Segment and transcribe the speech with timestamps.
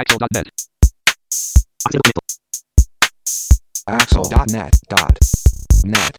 [0.00, 0.48] Axel.net.
[3.84, 6.16] Axel.net.net.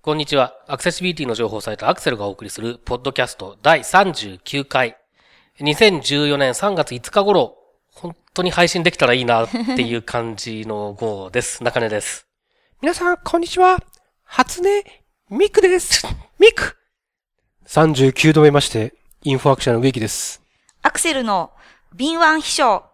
[0.00, 0.54] こんにちは。
[0.68, 4.96] アクセシビリティの情報サイトアクセルがお送りするポッドキャスト第39回。
[5.58, 7.56] 2014年3月5日頃、
[7.92, 11.64] 本当に配信できたらいいなっていう感じの号です。
[11.64, 12.28] 中根です。
[12.80, 13.78] 皆さん、こんにちは。
[14.22, 14.68] 初音
[15.30, 16.06] ミクです。
[16.38, 16.76] ミク
[17.66, 20.40] !39 度目まして、インフォアクションの植木です。
[20.82, 21.50] アクセルの
[21.94, 22.84] 敏腕秘書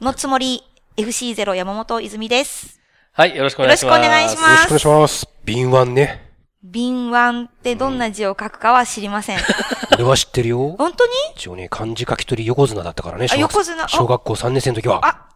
[0.00, 0.62] のつもり
[0.96, 2.78] FC0 山本泉です。
[3.12, 3.96] はい、よろしくお願いします。
[3.96, 5.28] よろしくお願いしよろしくお願いします。
[5.44, 6.32] 敏腕ね。
[6.62, 9.38] 敏腕ってどんな字を書くかは知りません。
[9.94, 10.76] 俺は知ってるよ。
[10.76, 11.12] 本当に？
[11.34, 13.84] 一応ね、漢字書き取り横綱だったからね、あ小学横綱？
[13.84, 15.00] あ小学校3年生の時は。
[15.02, 15.26] あ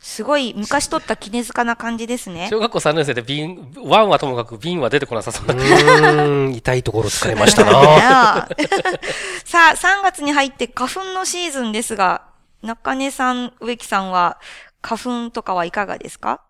[0.00, 2.48] すごい昔取った絹塚な感じですね。
[2.52, 8.46] 小学校3年生で瓶、ワンはともかく瓶は出てこなさそうなうーん、痛いところ疲れましたな。
[9.46, 12.33] さあ、3月に入って花粉のシーズンですが、
[12.64, 14.38] 中根さん、植木さんは
[14.82, 16.42] 花粉とかはいかがですか？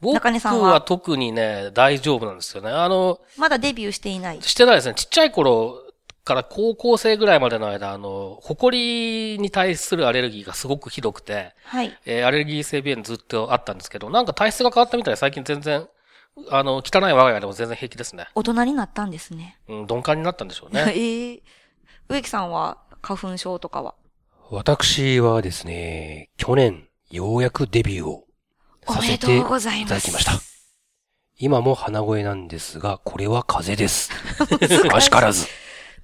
[0.00, 0.72] 僕中根さんは？
[0.74, 2.70] は特にね、大丈夫なんですよね。
[2.70, 4.42] あの、まだデビューしていない。
[4.42, 4.94] してないですね。
[4.94, 5.80] ちっちゃい頃
[6.24, 11.96] から高校生ぐらいまでの間、あの、埃に対するアレルギーがすごくひどくて、はい。
[12.06, 15.86] えーアレルギー性鼻炎ずっとあったんですけど、なんか体質が変わったみたいで最近全然、
[16.50, 18.26] あの、汚い我が家でも全然平気ですね。
[18.34, 19.58] 大人になったんですね。
[19.68, 20.92] うん、鈍感になったんでしょうえね。
[20.96, 21.40] ー
[22.08, 23.94] 植木さんは花粉症とかは？
[24.50, 28.24] 私はですね、去年、ようやくデビューを
[28.86, 30.32] させていおめでとうございますただきました。
[31.38, 34.10] 今も鼻声なんですが、これは風邪です。
[34.94, 35.46] あしからず。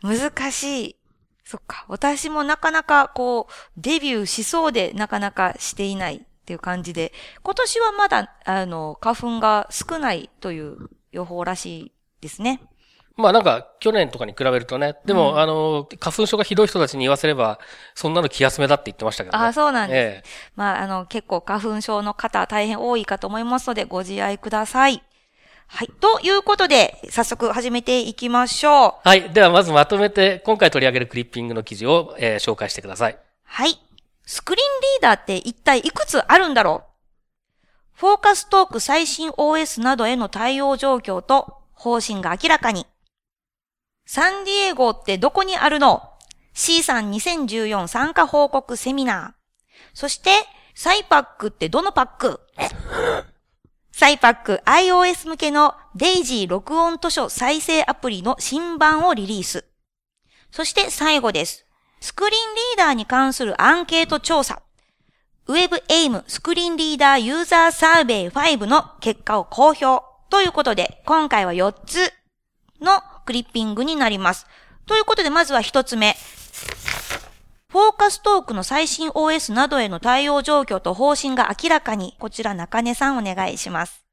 [0.03, 0.97] 難しい。
[1.45, 1.85] そっか。
[1.89, 12.63] 私もなかなかこう、デビューしそうでなかなかしていないっていう感じで、今年はまだ、あの、花粉が少ないという予報らしいですね。
[13.17, 17.59] まあなんか、去年とかに比べるとね、でも、うんあの、花粉症がひどい人たちに言わせれば、
[17.95, 19.45] そんなの気休めだって言ってましたけどね。
[19.45, 19.97] ああ、そうなんです。
[19.97, 25.03] ええまあ、あの、結構花粉症の方大変多いかと思いますので、ご自愛ください。
[25.67, 25.89] はい。
[26.01, 29.09] ということで、早速始めていきましょう。
[29.09, 29.31] はい。
[29.31, 33.19] ではまずまとめて、今回取り上げるクリッピングの記事を、えー紹介してください。
[33.45, 33.79] はい。
[34.25, 37.99] スクリーンリーダーって一体いくつあるんだろう？
[37.99, 42.87] フォーカストーク最新 OS などへの対応状況と方針が明らかに。
[44.13, 46.03] サンディエゴってどこにあるの
[46.53, 49.95] ?C さん2014参加報告セミナー。
[49.95, 50.31] そして、
[50.75, 52.41] サイパックってどのパック？
[53.93, 59.65] サイパック iOS 向けの Daisy 録音図書再生アプリの新版をリリース。
[60.51, 61.65] そして最後です。
[62.01, 64.61] スクリーンリーダーに関するアンケート調査。
[65.47, 70.05] WebAIM スクリーンリーダーユーザーサーベイ5の結果を公表。
[70.31, 72.13] ということで、今回は4つ
[72.81, 74.47] のクリッピングになります。
[74.87, 76.17] ということで、まずは1つ目。
[77.69, 84.05] フォーカストークの最新 OS などへの対応状況と方針が明らかに、こちら中根さんお願いします。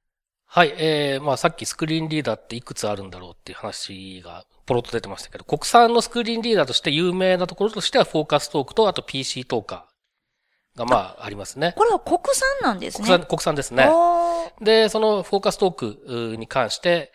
[0.46, 0.74] はい。
[0.78, 11.74] えー、まあさっきスクリーンリーダーっていくつあるんだろうっていう話がポロッと出てましたけど、国産のスクリーンリーダーとして有名なところとしてはフォーカストークとあと PC トーカーがまあありますね。
[11.76, 13.08] これは国産なんですね。
[13.08, 13.90] 国産、国産ですね。
[14.62, 17.12] で、そのフォーカストークに関して、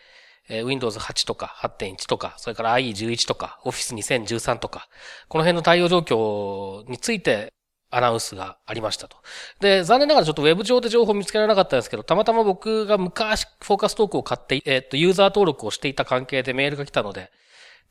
[0.49, 4.87] え Windows 8とか8.1とか、それから IE11 とか Office 2013とか、
[5.27, 7.53] この辺の対応状況について
[7.89, 9.17] アナウンスがありましたと。
[9.59, 17.31] で、残念ながらちょっとウェブ上で情報見つけられなかったんですけど、たまたま僕が昔フォーカストークを買って、えっと、ユーザー登録をしていた関係でメールが来たので、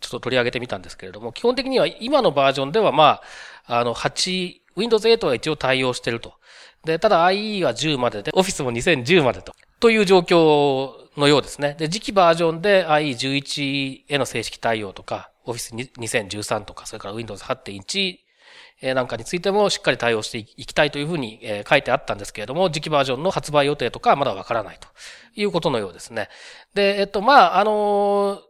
[0.01, 3.21] ちょっと取り上げてみたんですけれども、基本的には今のバージョンではま
[3.67, 6.35] あ、あの、8、Windows 8は一応対応してると。
[6.85, 9.55] で、ただ IE は10までで、Office も2010までと。
[9.83, 11.75] という状況のようですね。
[11.77, 24.87] で、次期バージョンで IE11 への正式対応とか、Office 2013とか、それから Windows 8.1なんかについてもしっかり対応していきたいというふうに書いてあったんですけれども、次期バージョンの発売予定とかはまだわからないと
[25.35, 26.29] いうことのようですね。
[26.75, 28.41] で、えっと、まあ、あの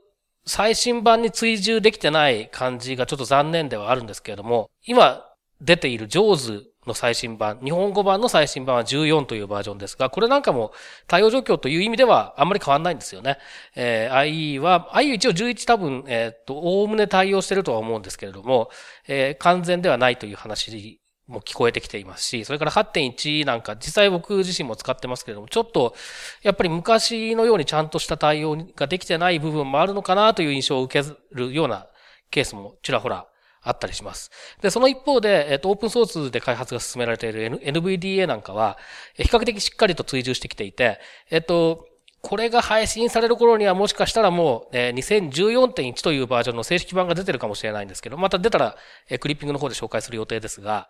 [0.44, 5.24] 最新版に追従できてない感じがちょっと残念ではあるんですけれども、今
[5.62, 10.72] 出ている JAWS の最新版、日本語版の最新版は14というバージョンですが、これなんかも
[11.06, 13.38] 対応状況という意味ではあんまり変わんないんですよね。
[13.76, 18.70] えー IE は、IE 一応11多分、えーっと、おおむね対応してるとは思うんですけれども、
[19.06, 25.94] えー完全ではないという話も聞こえてきていますし、それから8.1なんか、実際僕自身も使ってますけれども、ちょっと、
[26.42, 31.86] やっぱり昔のようにちゃんとした対応ができてない部分もあるのかなという印象を受けるような
[32.30, 33.26] ケースもちらほら
[33.62, 34.30] あったりします。
[34.60, 38.76] で、その一方で、えっと、オープンソースで開発が進められている NVDA なんかは、
[39.14, 40.98] 比較的しっかりと追従してきていて、
[41.30, 41.86] えっと、
[42.22, 48.76] これが配信される頃にはもしかしたらもう、えー2014.1というバージョンの正式版が出てるかもしれないんですけど、また出たら、
[49.08, 50.88] えクリッピングの方で紹介する予定ですが、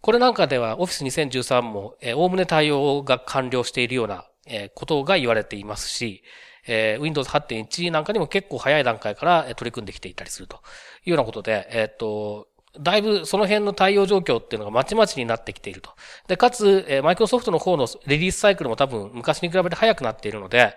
[0.00, 6.24] これなんかでは Office 2013も、えー、おおむね対応が完了しているような、え、ことが言われていますし、
[6.66, 10.56] えー、Windows 8.1なんかにも結構早い段階から取り組んできていたりすると
[11.04, 12.48] いうようなことで、えっ、と、
[12.80, 15.90] だいぶその辺の対応状況っていうのがまちまちになってきていると。
[16.26, 20.74] で、かつ、えー、マイクロソフトの方のリリースサイクルも多分昔に比べて早くなっているので、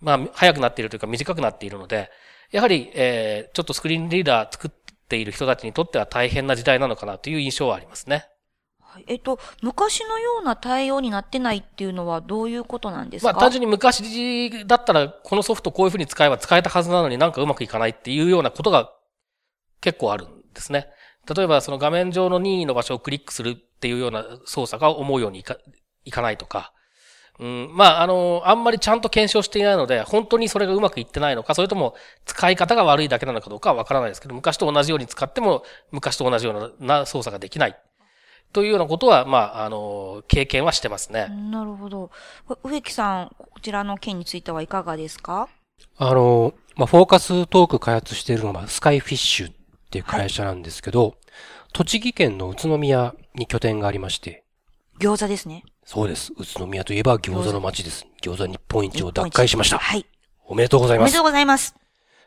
[0.00, 2.10] まあ、早くなっているというか短くなっているので、
[2.52, 4.70] やはり、えー、ちょっとスクリーンリーダー作っ
[5.08, 8.26] ている人たちにとっては大変な時代なのかなという印象はありますね。
[8.96, 13.32] はい、えっと、昔のような対応になってないっていうのはどういうことなんですか？
[13.32, 18.90] まあ単純に昔だったらこのソフトこういうふうに使えば使えたはずなのになんかうまくいかないっていうようなことが
[19.82, 20.88] 結構あるんですね。
[21.28, 25.58] 例えばその画面上の任意の場所をクリックするっていうような操作が思うようにいか
[26.06, 26.72] いかないとか、
[27.38, 31.94] うん、まあ、あの、あんまりちゃんと検証していないので、本当にそれがうまくいってないのか、それとも
[32.24, 37.76] 使い方が悪いだけなのかどうかはわからないですけど、昔と同じように使っても、昔と同じような操作ができない。
[38.56, 41.28] というようなことは、まあ、あの、経験はしてますね。
[41.28, 42.10] なるほど。
[42.64, 45.50] 植木さん、こちらの件についてはいかがですか？
[45.98, 49.52] あの、まあ、フォーカストーク開発しているのは、スカイフィッシュっ
[49.90, 51.14] ていう会社なんですけど、はい、
[51.74, 54.46] 栃木県の宇都宮に拠点がありまして。
[54.98, 55.62] 餃子ですね。
[55.84, 56.32] そうです。
[56.38, 58.06] 宇都宮といえば餃子の街です。
[58.22, 59.76] 餃子日本一を奪回しました。
[59.76, 60.06] はい。
[60.46, 61.10] おめでとうございます。
[61.10, 61.74] おめでとうございます。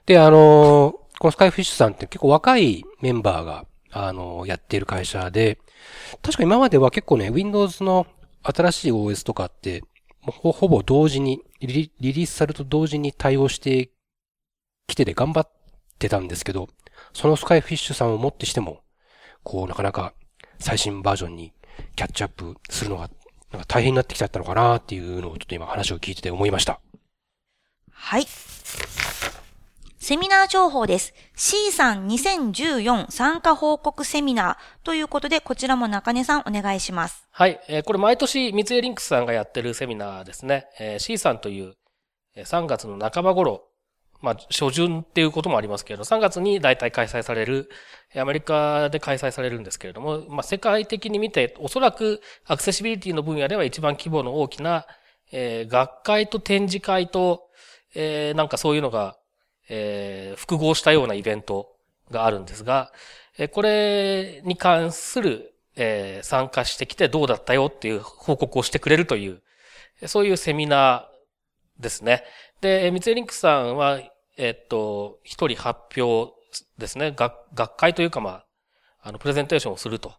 [0.06, 5.58] で、あのー、このスカイフィッシュさんって結構若いメンバーが、あのー、やっている会社で、
[6.22, 8.08] 確か今までは結構ね、Windows の
[8.44, 9.84] 新しい OS とかって、
[10.22, 13.90] ほほぼ同時にリ、リリースされると同時に対応して
[14.88, 15.52] きてて頑張っ
[15.98, 16.70] てたんですけど、
[17.14, 18.82] そのスカイフィッシュさんをもってしても、
[19.44, 20.14] こう、なかなか
[20.60, 21.54] 最新バージョンに
[21.96, 23.10] キャッチアップするのが
[23.52, 26.80] なんか大変になってきちゃったのかなっていうのをちょっと今話を聞いてて思いました。
[27.92, 28.26] はい。
[30.10, 31.14] セミナー情報です。
[31.36, 37.28] C さん2014参加報告セミナーということで、こちらも中根さんお願いします。
[37.30, 37.60] はい。
[37.68, 40.66] えー、これ毎年三井リンクスさんがやってるセミナーですね。
[40.80, 41.76] えー、C さんという
[42.36, 43.68] 3月の半ば頃
[44.22, 47.70] まあ、初旬っていうこともありますけれど、3月に大体開催される、
[48.18, 54.88] アメリカで開催されるんですけれども、まあ、世界的に見て、おそらくアクセシビリティの分野では一番規模の大きな、
[55.32, 57.44] えー、学会と展示会と、
[57.94, 59.19] えー、なんかそういうのが、
[59.70, 61.76] えー、複合したようなイベント
[62.12, 62.92] があるんですが、
[63.38, 69.42] え、これに関する、えー、参加してきてどうだったよっていう報告をしてくれるという、
[70.08, 72.24] そういうセミナーですね。
[72.62, 74.00] で、三井リンクさんは、
[74.38, 76.34] えっと、一人発表
[76.78, 77.14] ですね。
[77.16, 78.46] 学、学会というか、まあ、
[79.02, 80.14] あの、プレゼンテーションをすると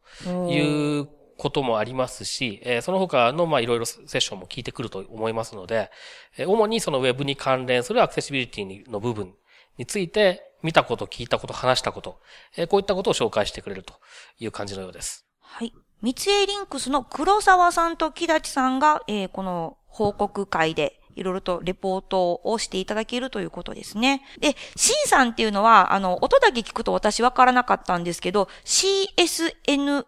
[0.49, 1.09] いう
[1.41, 5.91] こともありますし、え、その他の、いろいろセッションも聞いてくると思いますので、
[6.37, 9.35] え、主にそのウェブに関連するアクセシビリティの部分
[9.79, 12.21] について、見たこと、聞いたこと、話したこと、
[12.57, 13.95] え、こういったことを紹介してくれると
[14.39, 15.25] いう感じのようです。
[15.41, 15.73] はい。
[16.03, 24.23] 三井リンクスの黒沢さんと木立さんが、えー、この報告会でいろいろとレポートをしていただけるということですね。
[24.39, 30.05] で、C さんっていうのは、あの、音だけ聞くと私わからなかったんですけど、CSN、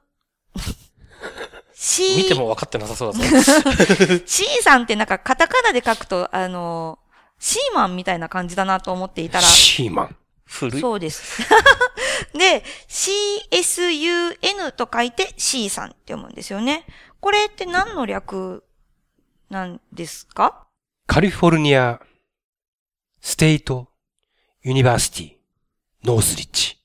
[1.74, 3.24] C、見ても分かってなさそうだぞ。
[4.26, 6.98] C さんってなんかカタカナで書くと、あの、
[7.38, 9.44] シーマンみたいな感じだなと思っていたら。
[9.44, 10.16] シーマン。
[10.44, 10.80] 古い。
[10.80, 11.42] そうです。
[12.34, 16.84] で、CSUN と書いて C さんって読むんですよね。
[17.20, 18.64] これって何の略
[19.50, 20.66] なんですか？
[21.06, 22.00] カリフォルニア
[23.20, 23.88] ステイト
[24.62, 25.32] ユニバーシティ
[26.04, 26.78] ノースリッチ。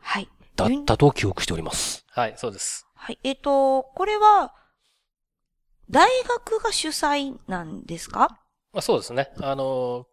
[0.00, 0.28] はい。
[0.54, 2.04] だったと記憶しております。
[2.10, 2.85] はい、そうです。
[3.06, 3.20] はい。
[3.22, 4.52] えっ、ー、と、これは、
[5.88, 8.40] 大学が主催なんですか？
[8.72, 9.30] まあ、そうですね。
[9.40, 10.08] あの、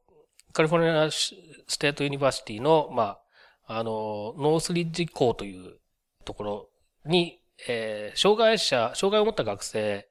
[0.51, 3.17] California State University の、ま
[3.65, 5.79] あ、あの、ノースリッジ校という
[6.23, 6.69] ところ
[7.03, 10.07] に、えー、障害者、障害を持った学生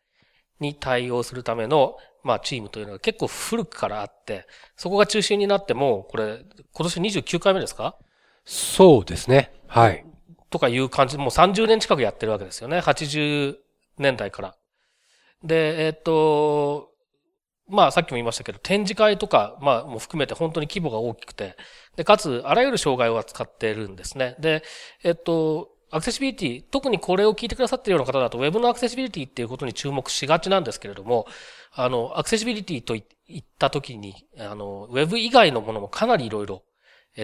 [0.58, 7.96] に対応するための、まあ、チームというのが結構古くからあって、そこが中心になっても、これ、今年29回目ですか？
[8.44, 9.52] そうですね。
[9.68, 10.04] はい。
[10.52, 12.78] とかいう感じで、もう30年近くやってるわけですよね。
[12.78, 13.56] 80
[13.98, 14.56] 年代から。
[15.42, 16.90] で、えっ、と、
[17.68, 21.56] まあさっきも言いましたけど、展示会とか、まあも含めて本当に規模が大きくて、
[21.96, 24.36] で、かつ、あらゆる障害を扱ってるんですね。
[24.38, 24.62] で、
[25.02, 31.26] えっと、アクセシビリティ、特にこれを聞いてくださっているような方だと、ウェブのアクセシビリティっていうことに注目しがちなんですけれども、
[31.70, 33.02] あの、アクセシビリティと言
[33.40, 36.62] ったときに、あの、ウェブ以外のものもかなりいろいろ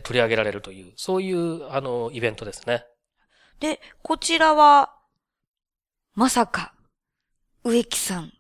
[0.05, 2.85] 取り上げられるという、そういう、あの、イベントですね。
[3.61, 4.95] で、こちらは、
[6.15, 6.73] まさか、
[7.65, 8.33] 植木さん、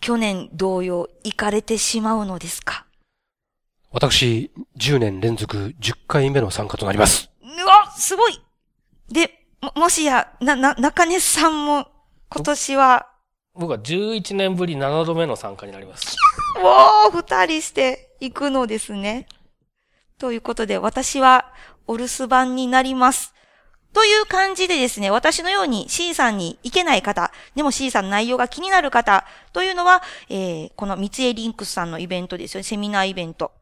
[0.00, 2.86] 去年同様行かれてしまうのですか？
[3.90, 7.30] 私、10年連続10回目の参加となります。
[7.42, 8.38] うわすごい
[9.08, 11.88] で、も、もしや、な、な、中根さんも、
[12.28, 13.10] 今年は、
[13.54, 16.16] 僕は11年ぶり7度目の参加になります。
[16.56, 19.26] おー、二人して行くのですね。
[20.18, 21.52] ということで、私は
[21.86, 23.32] お留守番になります。
[23.94, 33.52] という感じでですね、私のように C さんに行けない方、でも C さんの内容が気になる方というのは、えー、この三井リンクスさんのイベントですよね、セミナーイベント。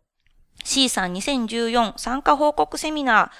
[0.65, 3.31] C さん2014参加報告セミナ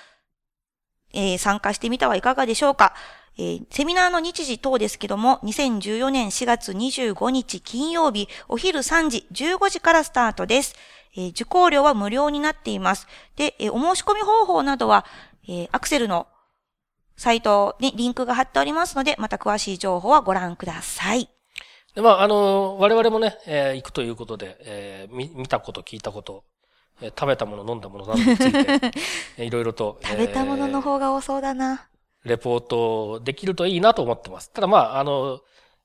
[1.15, 2.95] ー、えー、参加してみてはいかがでしょうか。
[3.39, 10.77] えー、セミナーの日時等ですけども、2014年4月25日金曜日、お昼3時、15時からスタートです。
[11.17, 13.07] えー、受講料は無料になっています。
[13.37, 15.07] で、えー、お申し込み方法などは、
[15.49, 16.27] え、アクセルの
[17.17, 21.29] サイトにリンクが貼っておりますので、また詳しい情報はご覧ください。
[21.95, 26.45] で、まあ、あの、我々もね、えー行くということで、えー見、見たこと、聞いたこと、
[27.01, 28.59] えー食べたもの、飲んだものなどについて、
[29.37, 31.89] えーいろいろと、食べたもののえー方が多そうだな。
[32.25, 34.51] レポートできるといいなと思ってます。
[34.51, 35.41] ただまあ、あの、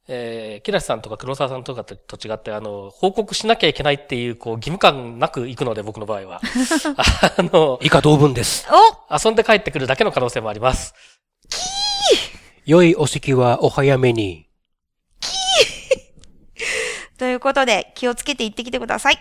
[0.10, 6.40] えー、木梨さんとか黒沢さんとかとと違って、あの、報告しなきゃいけないっていう、こう、義務感なく行くので、僕の場合は。
[7.38, 8.66] あの、以下同文です。
[8.72, 10.94] お遊んで帰ってくるだけの可能性もあります。
[12.68, 14.50] 良いお席はお早めに。
[17.18, 19.20] ということで、気をつけて行ってきてください。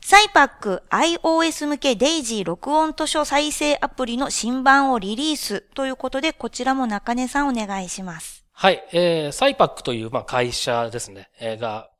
[0.00, 8.46] サイパック iOS 向けデイジー録音図書再生アプリの新版をリリースということで、こちらも中根さんお願いします。
[8.52, 11.90] はい、えー、サイパックという、まあ、会社ですね、えーが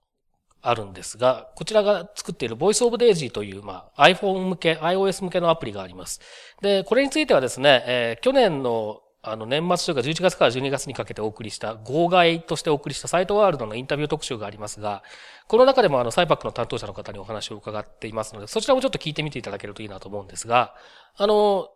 [0.63, 6.23] あるんですが、こちらが作っている Voice of Daisy という、まあ、iPhone 向け、iOS 向けのアプリがあります。
[6.63, 15.05] で、これについてはですね、えー去年のあの、年末というか11月から12月にかけてお送りした、号外としてお送りしたサイトワールドのインタビュー特集がありますが、
[15.47, 20.75] この中でもあの、サイパックの担当者の方にお話を伺っていますので、そちらもちょっと聞いてみていただけるといいなと思うんですが、
[21.17, 21.69] あの、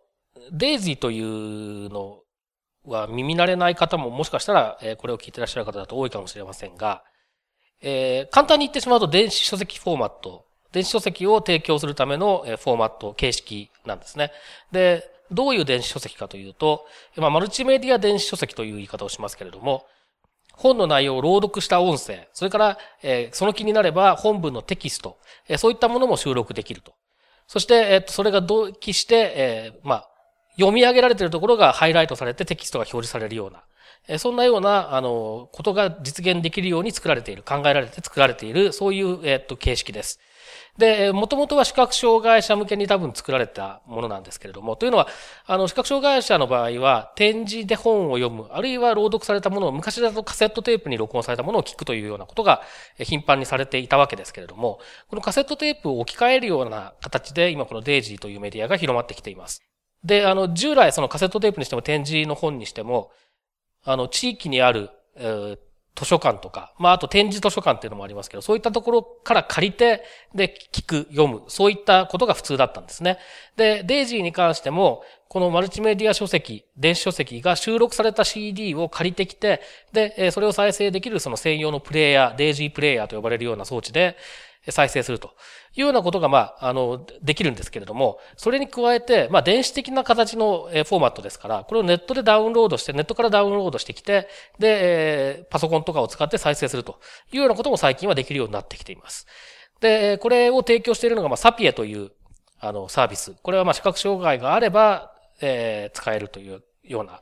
[0.51, 2.19] デイジーというの
[2.83, 7.05] は耳慣れない方ももしかしたら、これを聞いてらっしゃる方だと多いかもしれませんが、
[7.81, 14.31] え簡単に言ってしまうと電子書籍フォーマット、電子書籍を提供するためのフォーマット、形式なんですね。
[14.73, 19.85] で、どういう電子書籍かというと、まあ、マルチメディア電子書籍という言い方をしますけれども、
[20.53, 25.17] 本の内容を朗読した音声、それから、えその気になれば本文のテキスト、
[25.47, 26.93] えそういったものも収録できると。
[27.47, 30.09] そして、えっと、それが同期して、えまあ、
[30.55, 33.63] 読み上げられているところがハイライトされてテキストが表示されるような、
[34.07, 40.19] えそんなような、あの、ことが実現できるように作られている、考えられて作られている、そういう、えっと、形式です。
[40.77, 45.07] で、もともとは視覚障害者向けに多分作られたものなんですけれども、というのは、
[45.45, 52.61] あの、視覚障害者の場合は、展示で本を読む、あるいは朗読されたものを、昔だとカセットテープに録音されたものを聞くというようなことが
[52.99, 54.79] 頻繁にされていたわけですけれども、
[55.09, 59.63] このカセットテープを置き換えるような形で、今このデイジーというメディアが広まってきています。
[60.03, 63.11] で、あの、従来そのカセットテープにしても展示の本にしても、
[63.83, 65.66] あの、地域にある、えー
[65.97, 70.03] 図書館とか、まあ、あと展示図書館っていうのもありますけど、そういったところから借りて、
[70.35, 73.17] で、聞く、読む、そういったことが普通だったんですね。
[73.55, 79.61] で、デイジーに関しても、このマルチメディア書籍、電子書籍が収録された CD を借りてきて、
[79.91, 84.15] で、それを再生できるその専用のプレイヤー、デイジープレイヤーと呼ばれるような装置で、
[84.71, 85.35] 再生すると
[85.75, 94.27] いうようなことが、まあ、あの、できるんですけれども、それに加えて、まあ、電子的な形のフォーマットですから、これをネットでダウンロードして、ネットからダウンロードしてきて、
[94.59, 96.99] で、えパソコンとかを使って再生すると
[97.31, 99.27] いうようなことも最近はできるようになってきています。
[99.79, 102.11] で、これを提供しているのが、まあ、サピエという、
[102.59, 103.35] あの、サービス。
[103.41, 107.21] これは、まあ、視覚障害があれば、え使えるというような、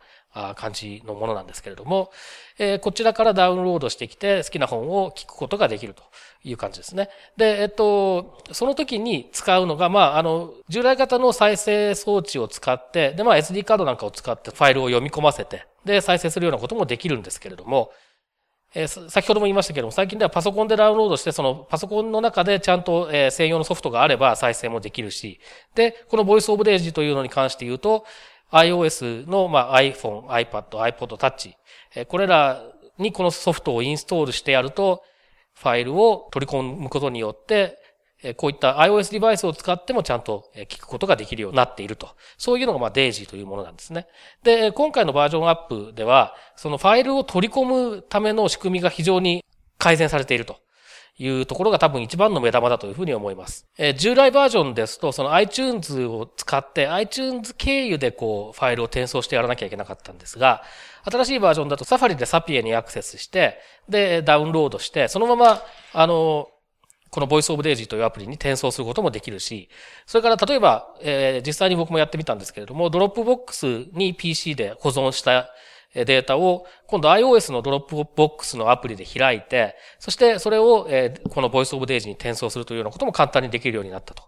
[0.56, 2.12] 感じのものなんですけれども、
[2.60, 6.04] えーこちらからダウンロードしてきて好きな本を聞くことができると
[6.44, 7.10] いう感じですね。
[7.38, 17.92] で、えっと、その時に使うのが、まあ、あの、従来型の再生装置を使って、で、まあ、SD カードなんかを使ってファイルを読み込ませて、で、再生するようなこともできるんですけれども、
[18.75, 25.39] え先ほども言いましたけども、最近ではパソコンでダウンロードして、そのパソコンの中でちゃんと、え専用のソフトがあれば再生もできるし、
[25.75, 28.06] で、この Voice of Daisy というのに関して言うと、
[28.52, 31.54] iOS の、まあ、iPhone、iPad、iPod Touch、
[31.96, 32.64] えこれら
[32.98, 35.04] にこのソフトをインストールしてやると、
[35.54, 37.80] ファイルを取り込むことによって、
[38.24, 42.16] えーこういった iOS デバイスを使ってもちゃんと聞くことができるようになっていると。
[42.38, 44.08] そういうのがまあ Daisy というものなんですね。
[44.42, 49.44] で、今回のバージョンアップでは、そのファイルを取り込むための仕組みが非常に
[49.78, 50.58] 改善されていると。
[51.18, 53.66] いうところが多分一番の目玉だというふうに思います。
[53.78, 60.64] えー従来バージョンですと、その iTunes を使って iTunes 経由でこうファイルを転送してやらなきゃいけなかったんですが、
[61.04, 65.62] 新しいバージョンだとサファリでサピエにアクセスして、で、ダウンロードして、そのまま、
[65.94, 66.50] あの、
[67.12, 69.70] このボイスオブデイジーというアプリに転送することもできるし、
[70.06, 75.50] それから例えば、えー、実際に僕もやってみたんですけれども、ドロップボックスに PC で保存した
[76.04, 84.24] データを、今度 iOS のドロップボックスのアプリで開いて、そしてそれを、えー、このボイスオブデイジーに転送するというようなことも簡単にできるようになったと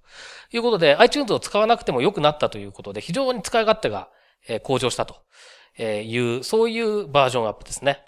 [0.53, 4.07] いうことで、iTunes を使わなくても良くなったということで、非常に使い勝手が
[4.63, 5.17] 向上したと
[5.81, 8.05] いう、そういうバージョンアップですね。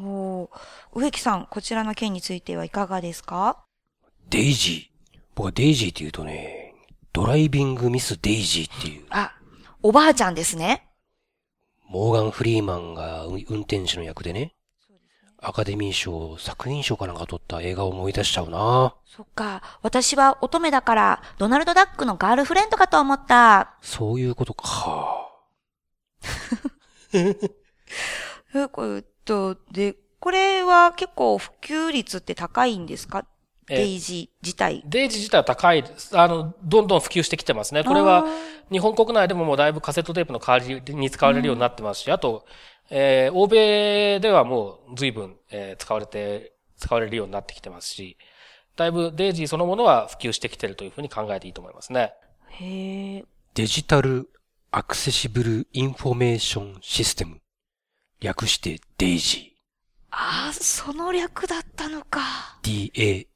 [0.00, 0.50] お
[0.92, 3.64] 植木さん、こちらの件についてはいかがですか？
[4.28, 5.18] デイジー。
[5.34, 6.74] 僕はデイジーって言うとね、
[7.12, 9.06] ドライビングミスデイジーっていう。
[9.10, 9.34] あ、
[9.82, 10.87] おばあちゃんですね。
[11.88, 14.54] モーガン・フリーマンが運転手の役でね、
[15.40, 19.62] アカデミー賞、作品賞かなんか取った映画を思い出しちゃうなそっか。
[19.82, 23.76] 私は乙女だから、ドナルド・ダックのガールフレンドかと思った。
[23.80, 25.28] そういうことか。
[27.14, 27.36] え、
[28.54, 33.24] えっと、で、これは結構普及率って高いんですか？
[33.68, 34.82] デイジー自体。
[34.86, 36.18] デイジー自体は高いです。
[36.18, 37.84] あの、どんどん普及してきてますね。
[37.84, 38.24] これは、
[38.70, 42.46] 日本国内でももうだいぶカセットテープの代わりに使われるようになってますし、あと、
[42.90, 48.16] えー、欧米ではもう随分、えー、使われて、使われるようになってきてますし、
[48.76, 52.14] だいぶデイジーそのものは普及してきてるというふうに考えていいと思いますね。
[52.50, 53.24] へえ。
[53.54, 54.30] Digital
[54.70, 57.40] Accessible Information System。
[58.20, 59.58] 略してデイジー。
[60.10, 62.20] ああ、その略だったのか。
[62.62, 63.26] DAI。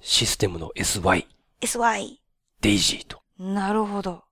[0.00, 1.26] システムの SY。
[1.60, 2.18] SY。
[2.60, 3.20] デイジーと。
[3.38, 4.24] なるほど。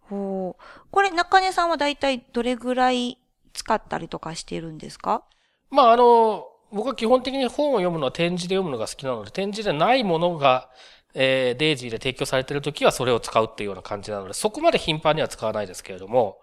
[0.00, 0.62] ほう。
[0.90, 3.18] これ、中根さんはだいたいどれぐらい
[3.54, 5.24] 使ったりとかしてるんですか？
[5.70, 10.70] まあ、あの、僕は基本的に本を読むのは展示で読むのが好きなので、展示でないものが、
[11.14, 16.38] えー、デイジーで提供されているときはそれを使うっていうような感じなので、そこまで頻繁には使わないですけれども、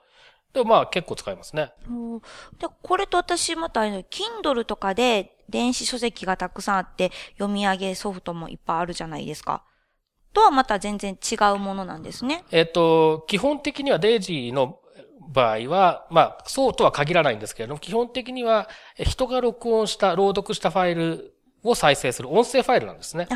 [0.53, 1.71] でもまあ結構使いますね。
[2.59, 9.63] で、これと私また、Kindle とかで電子書籍がたくさんあって読み上げソフトもいっぱいあるじゃないですか。
[10.33, 12.43] とはまた全然違うものなんですね。
[12.51, 14.79] えっ、と、基本的にはデイジーの
[15.29, 21.33] 場合は、まあ、そうとは限らないんですけれども、基本的には人が録音した、朗読したファイル
[21.63, 23.27] を再生する音声ファイルなんですね。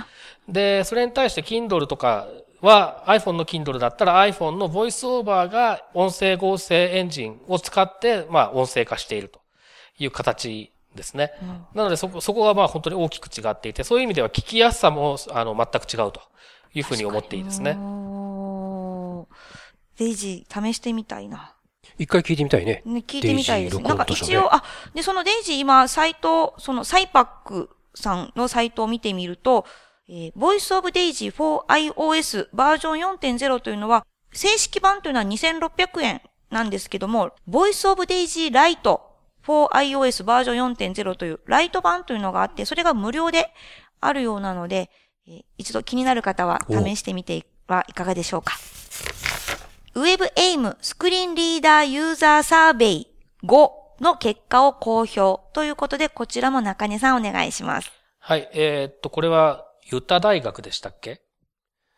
[0.48, 2.28] で、それに対して Kindle とか
[2.64, 9.42] は iPhone の Kindle だったら iPhone のボイスオーバーが音声合成エンジンを使って、まあ音声化していると
[10.00, 11.34] いう形ですね。
[11.42, 16.22] うん、なのでそこ、そこはまあ本当に大きく違っていて、そういう意味では聞きやすさもあの全く違うと
[16.74, 17.78] いうふうに思っていいですね。
[19.98, 21.54] デイジー試してみたいな。
[21.98, 22.82] 一回聞いてみたいね。
[22.86, 23.78] ね聞いてみたいです。
[23.78, 24.64] ね、なんか一応、あ、
[24.96, 29.66] で、そのデイジー今、サイト、そのサイパックさんのサイトを見てみると、
[30.08, 39.00] えー、Voice of Daisy for iOS バージョン4.0というのは、正式版というのは2600円なんですけども、Voice of Daisy Lite
[39.42, 43.52] for iOS バージョン4.0というライト版というのがあって、それが無料で
[44.02, 44.90] あるようなので、
[45.28, 48.54] えー、一度気になる方は試してみてはいかがでしょうか。
[49.96, 53.08] WebAIM スクリーンリーダーユーザーサーベイ
[53.44, 57.92] 5の結果を公表ということで、こちらも中根さんお願いします。
[58.20, 58.50] はい。
[58.54, 61.22] えー、っと、これはユタ大学でしたっけ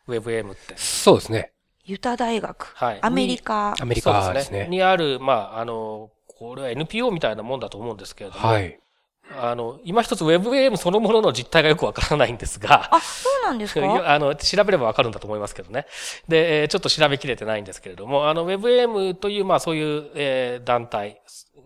[0.08, 0.74] ?WebM って。
[0.76, 1.52] そうですね。
[1.84, 2.72] ユタ大学。
[2.74, 2.98] はい。
[3.00, 3.74] アメリカ。
[3.80, 4.66] アメリカですね。
[4.68, 8.46] にある、まあ、あの、これは NPO みたいなもんだと思うんですけれども。
[8.46, 8.78] はい。
[9.38, 12.94] あの、今一つ WebM そのものの実態がよくわからないんですが。
[12.94, 14.12] あ、そうなんですか？
[14.12, 15.86] あの、調べればわかるんだと思いますけどね。
[16.28, 21.20] で、えちょっと調べきれてないんですけれども、あの、WebM という、まあそういう、えー、団体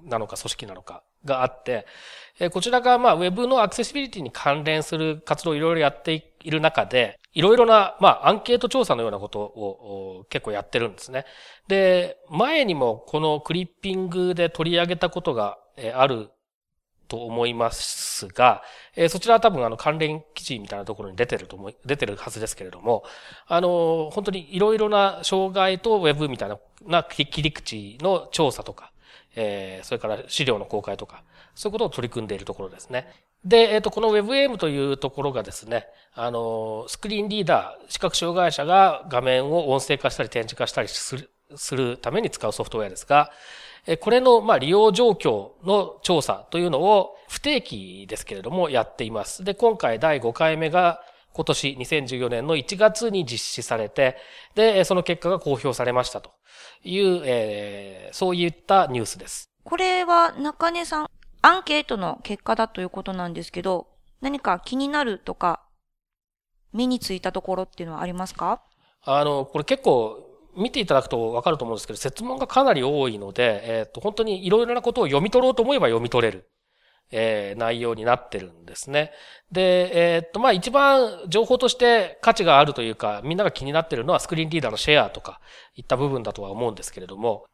[0.05, 1.87] なのか組織なのかがあって、
[2.39, 11.27] えこちらが、まあ、ウェブのアクセシビリティに関連する活動をいろいろやっている中で、いろいろな、まあ、アンケート調査のようなことを結構やってるんですね。
[11.69, 15.59] で、前にもこのクリッピングで取り上げたことが
[15.95, 16.31] ある
[17.11, 18.63] と思いますが、
[18.97, 23.05] え、そちらは多分あの関連記事みたいなところに出てると思い、出てるはずですけれども、
[23.47, 26.49] あの、本当にいろいろな障害とウェブみたい
[26.87, 28.93] な切り口の調査とか、
[29.37, 31.23] えー、それから資料の公開とか、
[31.55, 33.09] そういうことを取り組んでいるところですね。
[33.45, 43.31] で、えっ、ー、と、この WebM というところがですね、あの、スクリーンリーダー、視覚障害者が画面を音声化したり展示化したりする、するために使うソフトウェアですが、
[44.01, 49.43] これの、まあ、利用状況の調査というのを不定期ですけれどもやっています。
[49.43, 54.17] で、今回第5回目が今年2014年の1月に実施されて、
[54.55, 56.33] で、その結果が公表されましたと
[56.83, 59.51] いう、えー、そういったニュースです。
[59.65, 61.11] これは中根さん、
[61.43, 63.89] アンケートの結果だということなんですけど、
[64.21, 65.63] 何か気になるとか、
[66.73, 68.63] 目についたところっていうのはありますか？
[69.05, 76.51] あの、これ結構見ていただくとわかると思うんですけど、説問がかなり多いので、えっ、ー、と、本当にいろいろなことを読み取ろうと思えば読み取れる。
[77.11, 79.13] えー、内容になってるんですね。
[79.51, 85.41] で、えー、っと、まあ、一番情報として価値があるというか、みんなが気になってるのはスクリーンリーダーのシェアとか、
[85.75, 87.47] いった部分だとは思うんですけれども、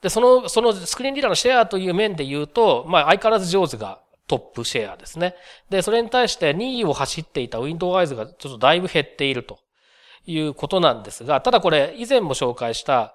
[0.00, 5.34] で、その、そのスクリーンリーダーのシェアという面で言うと、まあ、相変わらず上手がトップシェアですね。
[5.70, 9.58] で、それに対して2位を走っていた Windows がちょっとだいぶ減っていると
[10.26, 13.14] いうことなんですが、ただこれ以前も紹介した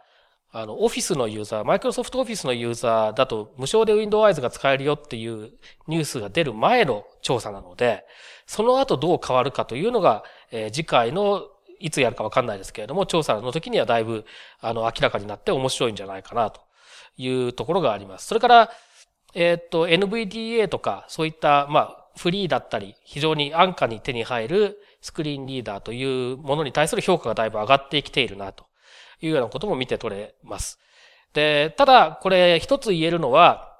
[0.59, 5.51] あの、オフィスのユーザー、マイクロソフトオフィスのユーザーだと無償で Windows が使えるよっていう
[5.87, 8.03] ニュースが出る前の調査なので、
[8.47, 11.43] その後どう変わるかというのが、えー、次回の
[11.79, 14.25] いつやるかわかんないですけれども、調査の時にはだいぶ、
[14.59, 16.61] あの、明らかになって面白いんじゃないかなと
[17.17, 18.25] いうところがあります。
[18.25, 18.71] それから、
[19.35, 28.66] えー、っと、NVDA とか、そういった、まあ、フリーだったり、非常に安価に手に入るスクリーンリーダーというものに対する評価がだいぶ上がってきているなと
[29.21, 30.79] いうようなことも見て取れます。
[31.33, 33.77] で、ただ、これ一つ言えるのは、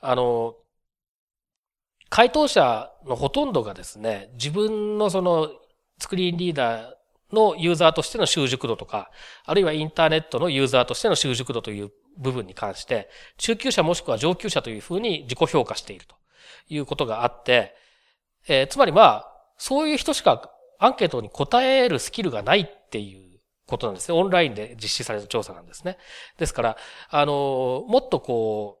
[0.00, 0.54] あの、
[2.08, 5.50] 回答者のほとんどがですね、自分のその
[5.98, 6.94] スクリーンリーダー
[7.32, 9.10] のユーザーとしての習熟度とか、
[9.44, 16.16] あるいはインターネットのユーザーとしての習熟度という部分に関して、中級者もしくは上級者というふうに自己評価していると
[16.68, 17.74] いうことがあって、
[18.48, 23.29] えー、つまりまあ、そういう人しかアンケートに答えるスキルがないっていう
[23.70, 24.18] ことなんですね。
[24.18, 25.96] オンラインで実施された調査なんですね。
[26.38, 26.76] ですから、
[27.08, 28.80] あの、もっとこ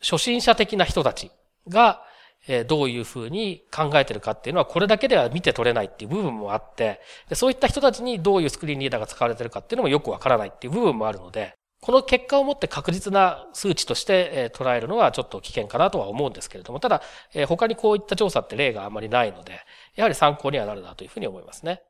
[0.00, 1.30] 初心者的な人たち
[1.68, 2.04] が、
[2.46, 17.02] えどういうふうに考えてるかっていうのは、これだけでは見て取れないっていう部分もあって、でそういった人たちにどういうスクリーンリーダーが使われてるかっていうのもよくわからないっていう部分もあるので、この結果をもって確実な数値として捉えるのはちょっと危険かなとは思うんですけれども、ただ、
[17.46, 19.60] 他にこういった調査って例があまりないので、
[19.94, 21.82] やはり参考にはなるなというふうに思いますね。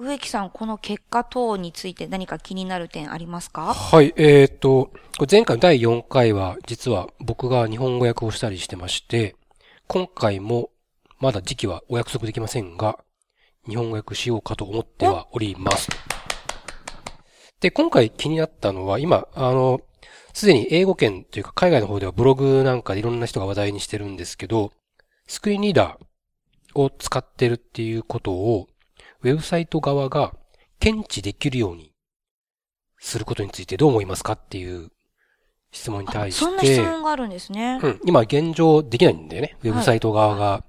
[0.00, 3.74] 植木さん、この結果等について何か気になる点ありますか？
[3.74, 4.92] はい、えっ、と、
[5.28, 9.34] 前回の第4回は、実は僕が日本語訳をしたりしてまして、
[9.88, 10.70] 今回も
[11.18, 13.00] まだ時期はお約束できませんが、
[13.68, 15.88] 日本語訳しようかと思ってはおります。
[17.58, 19.80] で、今回気になったのは、今、あの、
[20.32, 24.70] すでに英語圏というか海外の方ではブログなんかでいろんな人が話題にしてるんですけど、
[25.26, 28.68] スクリーンリーダーを使ってるっていうことを、
[29.22, 30.34] ウェブサイト側が
[30.78, 31.92] 検知できるように
[32.98, 34.90] することについてどう思いますかっていう
[35.72, 36.44] 質問に対して。
[36.44, 37.80] そんな質問があるんですね。
[37.82, 38.00] うん。
[38.04, 39.56] 今現状できないんだよね。
[39.62, 40.64] ウェブサイト側が、は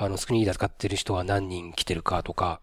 [0.00, 2.60] い、あの、スクリーンリーダー使ってる人が何人来てるかとか、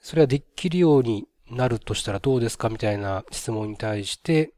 [0.00, 4.52] それはできるようになるとしたらどうですかみたいな質問に対して、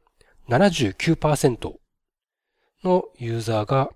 [0.49, 1.73] 79%
[2.83, 3.89] のユーザーが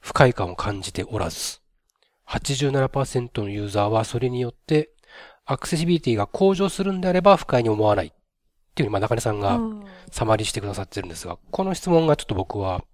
[0.00, 1.60] 不快感を感じておらず、
[2.28, 4.90] 87%のユーザーはそれによって
[5.46, 8.10] アクセシビリティが向上するんであれば不快に思わないっ
[8.74, 9.60] ていうふうに、まあ、中根さんが
[10.10, 12.84] サマリーしてくださってるんですが、この質問がちょっと僕は、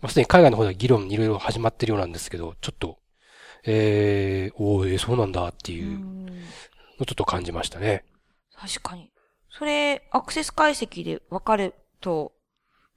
[0.00, 2.98] まあ、すでに海外の方では議論いろいろ始まってるようなんですけど、ちょっと、
[3.64, 5.98] えー、おー、えー、そうなんだっていう
[6.98, 8.04] のちょっと感じましたね。
[8.54, 9.12] 確かに。
[9.50, 12.32] それ、アクセス解析で分かると、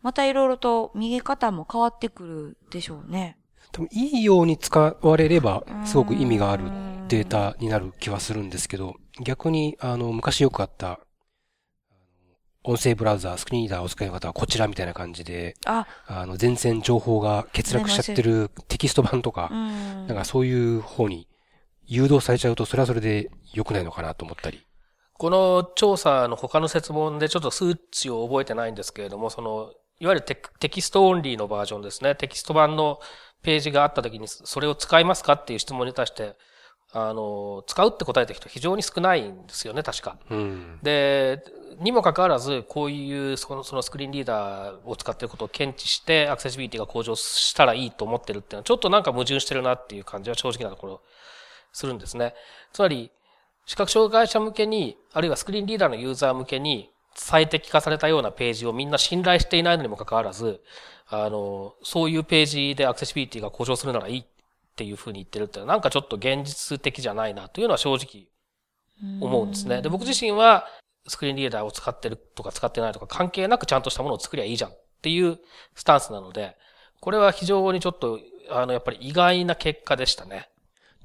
[0.01, 3.37] またいろいろと見え方も変わってくるでしょうね。
[3.71, 6.63] 多分いいように使われれば、すごく意味がある
[7.09, 10.99] データになる気はするんですけど、逆に、あの、昔よくあった、
[12.63, 21.27] 音声ブラウザー、スクリーンリーダーを使い方はこちらみたいな感じで、ああの、全然情報が欠落しちゃってるテキスト版とか、なんかそういう方に
[21.85, 24.61] 誘導されちゃうと、それはそれで良くないのかなと思ったり。
[25.13, 32.15] この調査の他の説問でちょっと数値を覚えてないんですけれども、その、いわゆるテテキストオンリーのバージョンですね。
[32.15, 32.99] テキスト版の
[33.41, 36.35] ページがあった時に、それを使いますかっていう質問に対して、
[36.91, 40.17] あの、使うって答えた人非常に少ないんですよね、確か。
[40.29, 41.43] うん、で、
[41.79, 51.01] にもかかわらず、こういうそのそのスクリーンリーダーを使っていることを検知して、アクセシビリティが向上したらいいと思ってるっていうのは、ちょっとなんか矛盾してるなっていう感じは正直なところ
[51.71, 52.33] するんですね。
[52.73, 53.11] つまり、
[53.65, 60.61] 視覚障害者向けに、あるいはスクリーンリーダーのユーザー向けに最適化されたようなページをみんな信頼していないのにもかかわらず、
[61.07, 64.25] あの、そういうページでアクセシビリティが向上するならいいっ
[64.79, 68.29] ていうふうに言ってるってなんかちょっと現実的じゃないなというのは正直
[69.19, 69.81] 思うんですね。
[69.81, 70.67] で、僕自身は
[71.05, 75.37] スクリーンリーダーを使ってるとか使ってないとか関係なくちゃんとしたものを作りゃいいじゃんっていう
[75.75, 76.55] スタンスなので、
[77.01, 80.49] これは非常にちょっと、あの、やっぱり意外な結果でしたね。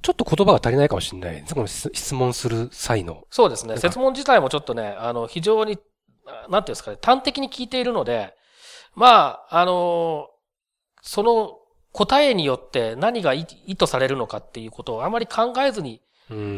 [0.03, 3.25] ちょっと言葉が足りないかもしれないこの質問する際の。
[3.31, 3.77] そうですね。
[3.77, 5.79] 質問自体もちょっとね、あの、非常に、
[6.27, 8.35] なんていうんですかね、端的に聞いているので、
[8.95, 10.29] まあ、あの、
[11.03, 11.59] その
[11.95, 13.47] 答えによって何が意
[13.79, 16.03] 図されるのかっていうことをあまり考えずに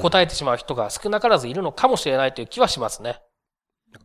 [0.00, 3.20] 答えてしまう人が少なからずいるのかもしれないという気はしますね。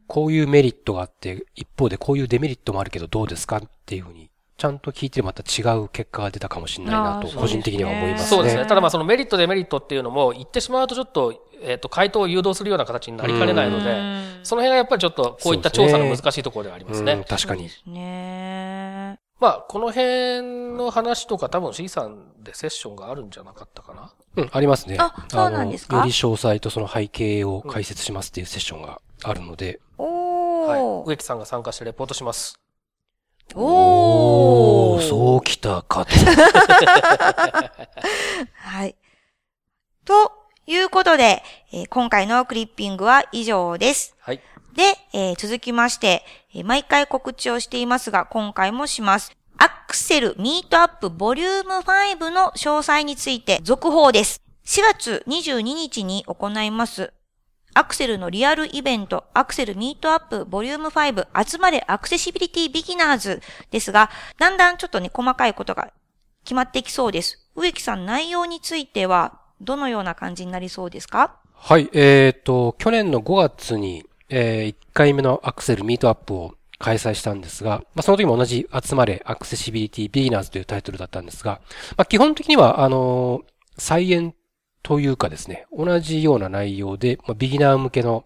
[0.07, 8.27] こういうメリットがあって、一方でこういうデメリットもあるけどどうですかっていうふうにちゃんと聞いてまた違う結果が出たかもしれないなと、個人的には思いますね。
[8.27, 8.63] そうですね。
[8.63, 17.13] ねただまあそのメリット、デメリットっていうのも言ってしまうとちょっと、えっ、と、回答を誘導するような形になりかねないので、うんその辺がやっぱりちょっとこういった調査の難しいところではありますね。
[17.13, 17.69] うん、確かに。
[17.85, 24.13] ねまあ、この辺の話とか多分 C さんでセッションがあるんじゃなかったかな？
[24.35, 24.97] うん、ありますね。
[24.99, 25.97] あそうなんですか？
[25.97, 29.79] より詳細とその背景を解説しますっていうセッションがあるので。
[29.97, 30.79] おはい。
[30.79, 31.03] ー。
[31.05, 32.59] 植木さんが参加してレポートします。
[33.55, 35.01] おー。
[35.09, 36.11] そうきたかと。
[38.55, 38.95] はい。
[40.05, 40.31] と
[40.67, 41.41] いうことで、
[41.73, 44.15] えー今回のクリッピングは以上です。
[44.19, 44.41] はい。
[44.75, 49.35] で、えー続きまして、え毎回告知をしていますが、今回もします。
[49.57, 54.41] アクセルミートアップボリューム5の詳細について続報です。
[54.65, 57.13] 4月22日に行います。
[57.73, 65.91] アクセルのリアルイベント、アクセルミートアップボリューム5集まれアクセシビリティビギナーズですが、だんだんちょっとね、細かいことが
[66.43, 67.47] 決まってきそうです。
[67.55, 71.35] 植木さん、内容については、どのような感じになりそうですか？
[71.55, 81.61] はい、えっ、と、去年の5月に、え1回目のアクセルミートアップを開催したんですが、まあ、その時も同じ集まれアクセシビリティビギナーズというタイトルだったんですが、
[81.95, 84.35] まあ、基本的には、あのー再演
[84.83, 88.25] というかですね、同じような内容で、まあ、ビギナー向けの、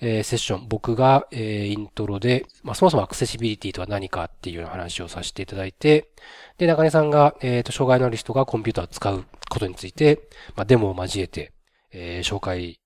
[0.00, 6.08] えーセッション、僕が、えーイントロで、まあ、そもそもアクセシビリティとは何かっていうような話をさせていただいて、
[6.56, 11.52] で、中根さんが、えっ、と、障害のある人がコンピューターを使うことについて、まあ、デモを交えて、
[11.92, 12.80] えー紹介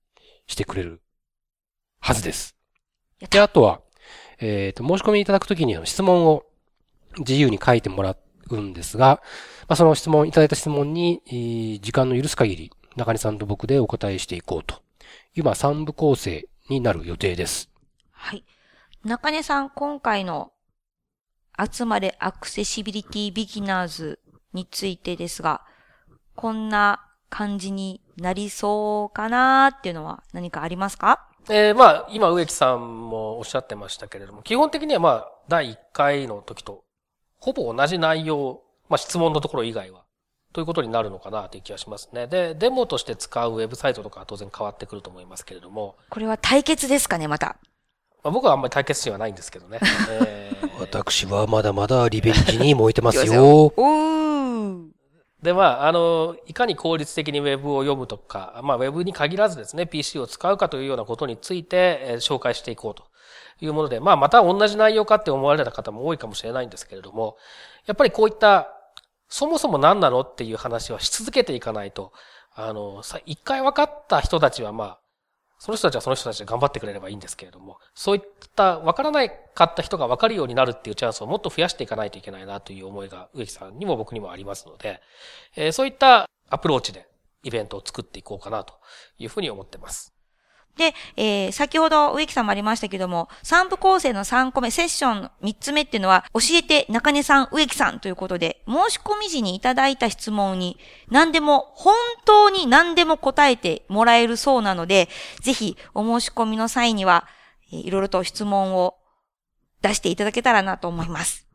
[0.47, 1.02] してくれる
[2.03, 2.57] はずです。
[3.31, 3.81] で、あとは、
[4.41, 6.43] えっ、と、申し込みいただくときに質問を
[7.19, 8.17] 自由に書いてもら
[8.51, 9.23] うんですが、
[9.69, 14.83] まあ、その質問、いただいた質問に、えー時間の許す限り、中根さんと僕でお答えしていこうと
[15.35, 17.71] いう、まあ、三部構成になる予定です。
[18.11, 18.45] はい。
[19.05, 20.53] 中根さん、今回の
[21.57, 24.19] 集まれアクセシビリティビギナーズ
[24.53, 25.63] についてですが、
[26.35, 31.29] こんな感じになりそうかなっていうのは何かありますか？
[31.49, 36.85] えーまあ、今植木さんもおっしゃってましたけれども、基本的にはまあ、第1回の時と、
[37.39, 40.05] ほぼ同じ内容、まあ質問のところ以外は、
[40.53, 42.27] ということになるのかなという気がしますね。
[42.27, 47.57] で、デモとして使うウェブサイトとかは当然変わってくると思いますけれども、これは対決ですかね、また。
[48.23, 49.81] まあ、僕はあんまり対決心はないんですけどね。
[50.11, 53.33] えー私はまだまだリベンジに燃えてますよ。
[53.45, 54.89] おー。
[55.43, 63.05] で、まあ、あの、いかに効率的に Web を読むとか、まあ、Web に限らずですね、PC を使うかというようなことについて、えー紹介していこうと
[63.61, 67.37] いうもので、まあ、また同じ内容かって思われた方も多いかもしれないんですけれども、
[67.87, 68.69] やっぱりこういった、
[69.29, 72.13] そもそも何なのっていう話はし続けていかないと、
[72.55, 74.99] あの、さ一回分かった人たちは、まあ、
[75.63, 78.23] その人たちはその人たちで頑張ってくれればいいんですけれども、そういっ
[78.57, 85.01] た分からないかった人が分かるようになるっていうチャンスをもっと増やしていかないといけないなという思いが植木さんにも僕にもありますので、
[85.55, 87.07] えーそういったアプローチで
[87.45, 88.75] イベントを作っていこうかなと
[89.19, 90.13] いうふうに思ってます。
[90.77, 100.79] で、えー先ほど植木さんもありましたけども、3部構成の3個目、セッション3つ目っていうのは、教えて中根さん、植木さんということで、申し込み時にいただいた質問に、
[101.11, 105.09] 何でも、本当に何でも答えてもらえるそうなので、
[105.43, 107.27] ぜひお申し込みの際には、
[107.73, 108.97] えーいろいろと質問を
[109.83, 111.47] 出していただけたらなと思います。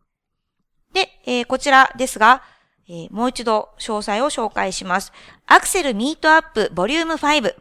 [0.93, 2.43] で、えーこちらですが、
[2.89, 5.11] えーもう一度詳細を紹介します。
[5.45, 7.55] アクセルミートアップボリューム5。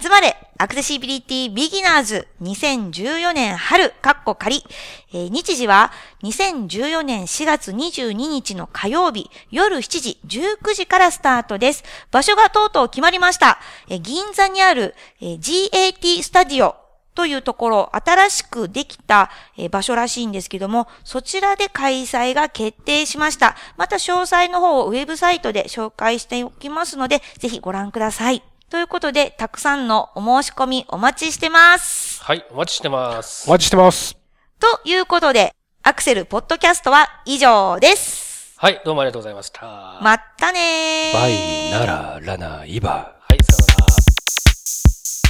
[0.00, 4.64] 集まれアクセシビリティビギナーズ2014年春、カッコ仮。
[5.12, 11.82] えー日時は2014年4月22日の火曜日夜7時19時からスタートです。
[12.10, 13.58] 場所がとうとう決まりました。
[13.88, 16.85] えー銀座にある、えー GAT スタジオ
[17.16, 23.56] というところ、新しくできたえー場所らしいんですけども、そちらで開催が決定しました。
[23.76, 28.42] また詳細の方をウェブサイトで紹介しておきますので、ぜひご覧ください。
[28.70, 32.22] ということで、たくさんのお申し込みお待ちしてます。
[32.22, 33.52] はい、お待ちしてますお。
[33.52, 34.16] 待ちしてます。
[34.60, 38.54] ということで、アクセルポッドキャストは以上です。
[38.58, 39.66] はい、どうもありがとうございました。
[39.66, 41.18] はまったねー。
[41.18, 44.15] バイならラナイバい、さようなら。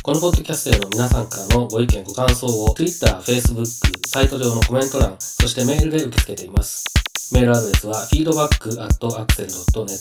[0.07, 3.67] このポッドキャストへの皆さんからのご意見、ご感想を Twitter、Facebook、
[4.07, 6.85] サイト上のコメント欄、そしてメールで受け付けています。
[7.33, 9.99] メールアドレスは feedback.axel.net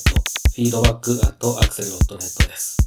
[0.56, 2.78] feedback.axel.net です。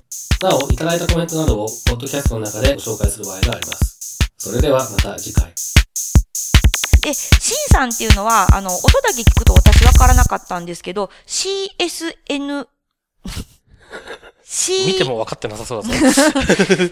[0.41, 4.19] なお、いただいたコメントなどをポッドキャストの中でご紹介する場合があります。
[4.39, 5.53] それではまた次回。
[7.03, 12.69] で、シンさんっていうのは、あの、音だけ聞くと私わからなかったんですけど、CSN、
[14.51, 16.23] C、見ても分かってなさそうだぞ。